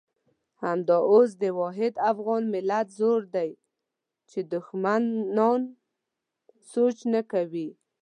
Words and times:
همدا 0.63 0.97
اوس 1.11 1.29
د 1.43 1.43
واحد 1.59 1.93
افغان 2.11 2.43
ملت 2.53 2.87
زور 2.99 3.21
دی 3.35 3.51
چې 4.29 4.39
دښمنان 4.53 5.61
سوچ 6.71 6.97
نه 7.13 7.21
کوي. 7.31 7.69